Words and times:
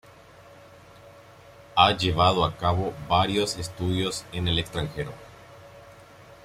Ha 1.75 1.95
llevado 1.95 2.43
a 2.43 2.57
cabo 2.57 2.91
varios 3.07 3.55
estudios 3.57 4.25
en 4.31 4.47
el 4.47 4.57
extranjero. 4.57 5.11